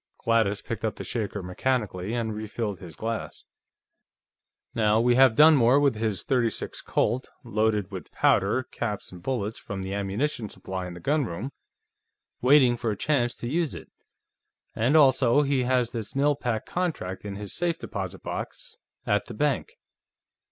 Gladys 0.17 0.63
picked 0.63 0.83
up 0.83 0.95
the 0.95 1.03
shaker 1.03 1.43
mechanically 1.43 2.15
and 2.15 2.33
refilled 2.33 2.79
his 2.79 2.95
glass. 2.95 3.43
"Now 4.73 4.99
we 4.99 5.13
have 5.13 5.35
Dunmore 5.35 5.79
with 5.79 5.93
this 5.93 6.23
.36 6.23 6.83
Colt, 6.83 7.29
loaded 7.43 7.91
with 7.91 8.11
powder, 8.11 8.63
caps 8.71 9.11
and 9.11 9.21
bullets 9.21 9.59
from 9.59 9.83
the 9.83 9.93
ammunition 9.93 10.49
supply 10.49 10.87
in 10.87 10.95
the 10.95 10.99
gunroom, 10.99 11.51
waiting 12.41 12.77
for 12.77 12.89
a 12.89 12.97
chance 12.97 13.35
to 13.35 13.47
use 13.47 13.75
it. 13.75 13.91
And 14.75 14.95
also, 14.95 15.43
he 15.43 15.61
has 15.65 15.91
this 15.91 16.15
Mill 16.15 16.35
Pack 16.35 16.65
contract 16.65 17.23
in 17.23 17.35
his 17.35 17.53
safe 17.53 17.77
deposit 17.77 18.23
box 18.23 18.77
at 19.05 19.25
the 19.27 19.35
bank. 19.35 19.75